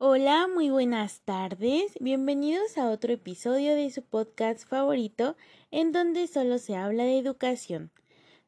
[0.00, 1.94] Hola, muy buenas tardes.
[1.98, 5.36] Bienvenidos a otro episodio de su podcast favorito
[5.72, 7.90] en donde solo se habla de educación.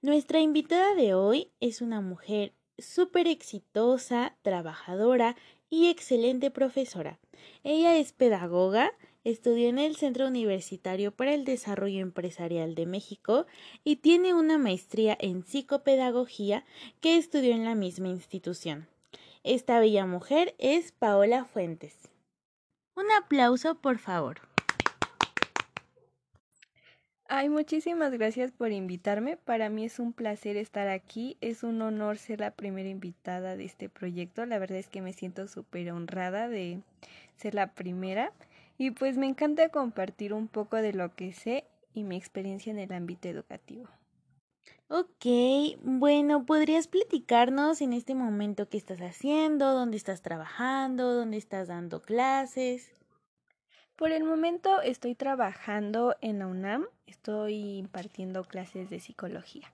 [0.00, 5.34] Nuestra invitada de hoy es una mujer súper exitosa, trabajadora
[5.68, 7.18] y excelente profesora.
[7.64, 8.92] Ella es pedagoga,
[9.24, 13.46] estudió en el Centro Universitario para el Desarrollo Empresarial de México
[13.82, 16.64] y tiene una maestría en psicopedagogía
[17.00, 18.86] que estudió en la misma institución.
[19.42, 22.10] Esta bella mujer es Paola Fuentes.
[22.94, 24.42] Un aplauso, por favor.
[27.26, 29.38] Ay, muchísimas gracias por invitarme.
[29.38, 31.38] Para mí es un placer estar aquí.
[31.40, 34.44] Es un honor ser la primera invitada de este proyecto.
[34.44, 36.82] La verdad es que me siento súper honrada de
[37.36, 38.34] ser la primera.
[38.76, 42.78] Y pues me encanta compartir un poco de lo que sé y mi experiencia en
[42.78, 43.88] el ámbito educativo.
[44.92, 45.26] Ok,
[45.82, 52.02] bueno, ¿podrías platicarnos en este momento qué estás haciendo, dónde estás trabajando, dónde estás dando
[52.02, 52.90] clases?
[53.94, 59.72] Por el momento estoy trabajando en la UNAM, estoy impartiendo clases de psicología.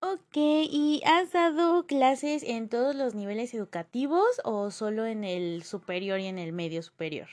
[0.00, 6.18] Ok, ¿y has dado clases en todos los niveles educativos o solo en el superior
[6.18, 7.28] y en el medio superior?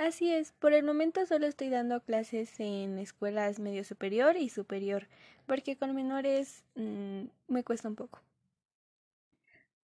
[0.00, 5.08] Así es, por el momento solo estoy dando clases en escuelas medio superior y superior,
[5.46, 8.18] porque con menores mmm, me cuesta un poco.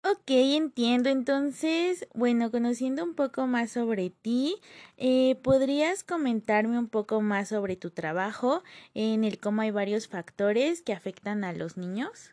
[0.04, 1.08] Ok, entiendo.
[1.08, 4.60] Entonces, bueno, conociendo un poco más sobre ti,
[4.96, 8.62] eh, ¿podrías comentarme un poco más sobre tu trabajo
[8.94, 12.32] en el cómo hay varios factores que afectan a los niños?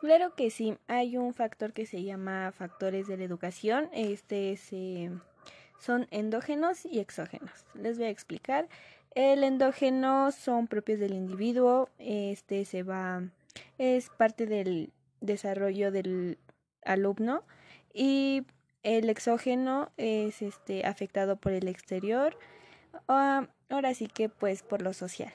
[0.00, 3.90] Claro que sí, hay un factor que se llama factores de la educación.
[3.92, 5.04] Este se...
[5.04, 5.10] Eh
[5.78, 7.66] son endógenos y exógenos.
[7.74, 8.68] Les voy a explicar.
[9.14, 13.22] El endógeno son propios del individuo, este se va,
[13.78, 16.38] es parte del desarrollo del
[16.84, 17.42] alumno
[17.94, 18.44] y
[18.82, 22.38] el exógeno es este afectado por el exterior,
[23.08, 25.32] uh, ahora sí que pues por lo social.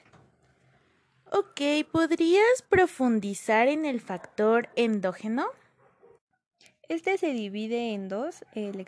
[1.32, 5.46] Ok, ¿podrías profundizar en el factor endógeno?
[6.92, 8.86] Este se divide en dos, el,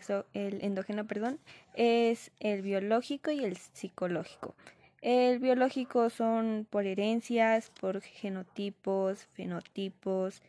[0.61, 1.39] endógeno, perdón,
[1.73, 4.53] es el biológico y el psicológico.
[5.01, 10.43] El biológico son por herencias, por genotipos, fenotipos,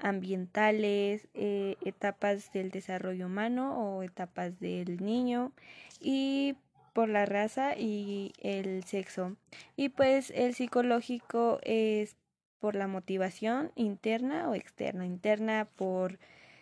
[0.00, 5.52] ambientales, eh, etapas del desarrollo humano o etapas del niño
[6.00, 6.56] y
[6.92, 9.36] por la raza y el sexo.
[9.76, 12.16] Y pues el psicológico es
[12.58, 15.06] por la motivación interna o externa.
[15.06, 16.18] Interna por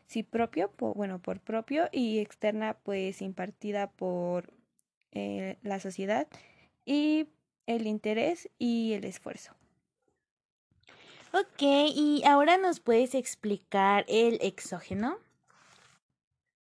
[0.06, 4.52] sí propio, bueno, por propio y externa pues impartida por
[5.12, 6.26] eh, la sociedad
[6.84, 7.28] y
[7.66, 9.54] el interés y el esfuerzo.
[11.32, 15.18] Ok, y ahora nos puedes explicar el exógeno.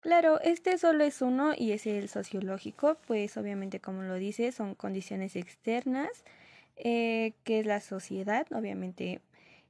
[0.00, 4.74] Claro, este solo es uno y es el sociológico, pues obviamente como lo dice, son
[4.74, 6.24] condiciones externas,
[6.76, 9.20] eh, que es la sociedad, obviamente,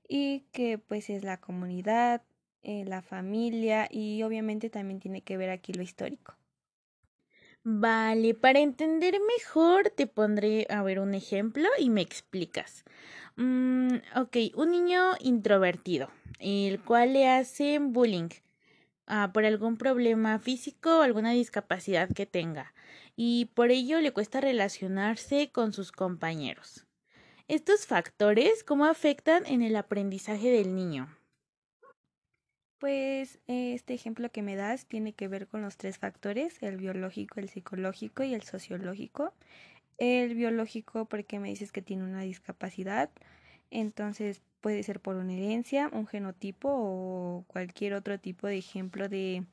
[0.09, 2.23] y que pues es la comunidad,
[2.63, 6.37] eh, la familia y obviamente también tiene que ver aquí lo histórico.
[7.65, 12.85] Vale, para entender mejor te pondré a ver un ejemplo y me explicas.
[13.37, 18.31] Mm, ok, un niño introvertido, el cual le hacen bullying
[19.07, 22.75] ah, por algún problema físico o alguna discapacidad que tenga
[23.17, 26.87] y por ello le cuesta relacionarse con sus compañeros.
[27.49, 31.09] Estos factores, ¿cómo afectan en el aprendizaje del niño?
[32.83, 37.39] Pues este ejemplo que me das tiene que ver con los tres factores, el biológico,
[37.39, 39.33] el psicológico y el sociológico.
[39.99, 43.09] El biológico porque me dices que tiene una discapacidad,
[43.71, 49.45] entonces puede ser por una herencia, un genotipo o cualquier otro tipo de ejemplo de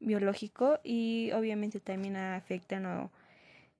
[0.00, 3.12] biológico y obviamente también afectan o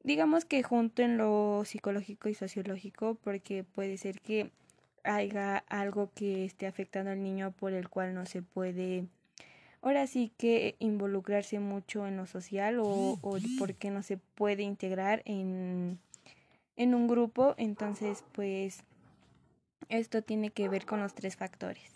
[0.04, 4.52] digamos que junto en lo psicológico y sociológico porque puede ser que
[5.04, 9.06] haya algo que esté afectando al niño por el cual no se puede
[9.80, 15.22] ahora sí que involucrarse mucho en lo social o, o porque no se puede integrar
[15.24, 15.98] en,
[16.76, 18.84] en un grupo entonces pues
[19.88, 21.92] esto tiene que ver con los tres factores.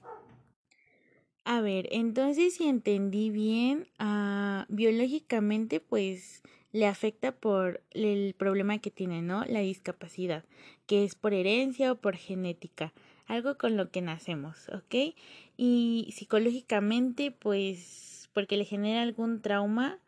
[1.45, 6.43] A ver, entonces si entendí bien, uh, biológicamente pues
[6.77, 9.45] le afecta por el problema que tiene, ¿no?
[9.47, 10.45] La discapacidad,
[10.87, 12.93] que es por herencia o por genética,
[13.27, 15.17] algo con lo que nacemos, ¿ok?
[15.57, 19.99] Y psicológicamente, pues, porque le genera algún trauma,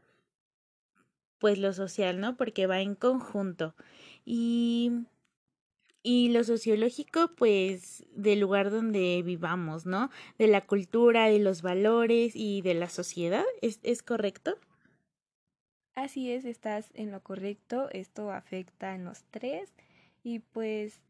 [1.39, 2.37] pues lo social, ¿no?
[2.37, 3.75] Porque va en conjunto.
[4.27, 4.93] Y,
[6.03, 10.11] y lo sociológico, pues, del lugar donde vivamos, ¿no?
[10.37, 13.45] De la cultura, de los valores y de la sociedad.
[13.63, 14.59] ¿Es, es correcto?
[15.99, 17.89] Así es, estás en lo correcto.
[17.91, 19.75] Esto afecta en los tres
[20.23, 21.01] y pues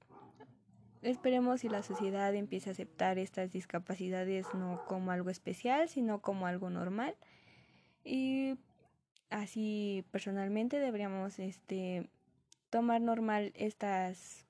[1.03, 6.47] esperemos si la sociedad empieza a aceptar estas discapacidades no como algo especial, sino como
[6.47, 7.15] algo normal.
[8.03, 8.57] Y
[9.29, 12.09] así personalmente deberíamos este
[12.71, 14.47] tomar normal estas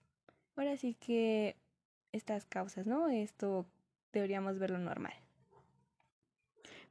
[0.54, 1.56] ahora sí que
[2.12, 3.08] estas causas, ¿no?
[3.08, 3.66] Esto
[4.12, 5.14] deberíamos verlo normal.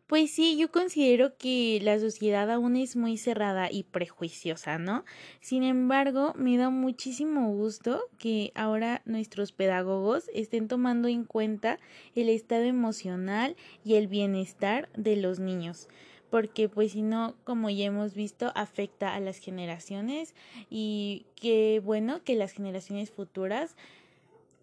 [0.08, 5.04] Pues sí, yo considero que la sociedad aún es muy cerrada y prejuiciosa, ¿no?
[5.42, 11.78] Sin embargo, me da muchísimo gusto que ahora nuestros pedagogos estén tomando en cuenta
[12.16, 15.90] el estado emocional y el bienestar de los niños
[16.30, 20.36] porque pues si no, como ya hemos visto, afecta a las generaciones
[20.70, 23.78] y qué bueno que las generaciones futuras,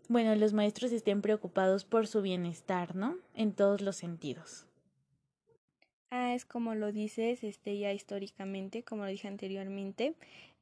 [0.08, 3.16] bueno, los maestros estén preocupados por su bienestar, ¿no?
[3.34, 4.66] En todos los sentidos.
[6.16, 10.14] Ah, es como lo dices, este ya históricamente, como lo dije anteriormente,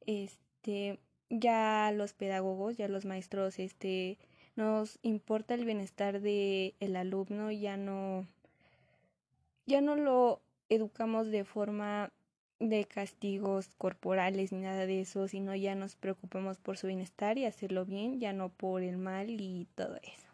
[0.07, 4.17] este ya los pedagogos, ya los maestros, este
[4.55, 8.25] nos importa el bienestar de el alumno, ya no
[9.67, 12.09] ya no lo educamos de forma
[12.59, 17.45] de castigos corporales ni nada de eso, sino ya nos preocupamos por su bienestar y
[17.45, 20.32] hacerlo bien, ya no por el mal y todo eso.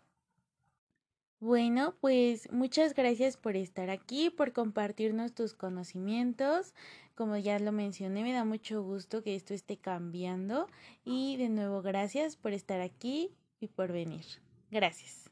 [1.42, 6.74] Bueno, pues muchas gracias por estar aquí, por compartirnos tus conocimientos.
[7.16, 10.68] Como ya lo mencioné, me da mucho gusto que esto esté cambiando
[11.06, 13.32] y de nuevo gracias por estar aquí
[13.62, 14.26] y por venir.
[14.70, 15.30] Gracias.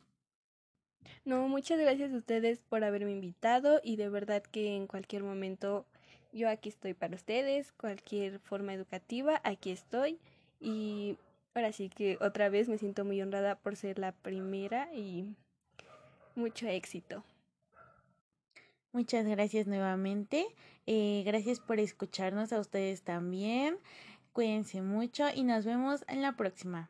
[1.26, 5.86] No, muchas gracias a ustedes por haberme invitado y de verdad que en cualquier momento
[6.32, 10.20] yo aquí estoy para ustedes, cualquier forma educativa, aquí estoy
[10.62, 11.18] y
[11.54, 15.36] ahora sí que otra vez me siento muy honrada por ser la primera y
[16.38, 17.24] mucho éxito.
[18.94, 20.48] Muchas gracias nuevamente.
[20.86, 23.78] Eh, gracias por escucharnos a ustedes también.
[24.34, 26.90] Cuídense mucho y nos vemos en la próxima.